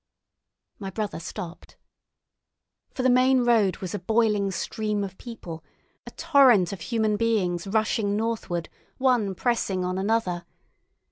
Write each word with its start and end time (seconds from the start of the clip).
My 0.79 0.89
brother 0.89 1.19
stopped. 1.19 1.77
For 2.95 3.03
the 3.03 3.09
main 3.11 3.41
road 3.45 3.77
was 3.77 3.93
a 3.93 3.99
boiling 3.99 4.49
stream 4.49 5.03
of 5.03 5.15
people, 5.19 5.63
a 6.07 6.11
torrent 6.17 6.73
of 6.73 6.81
human 6.81 7.17
beings 7.17 7.67
rushing 7.67 8.17
northward, 8.17 8.67
one 8.97 9.35
pressing 9.35 9.85
on 9.85 9.99
another. 9.99 10.43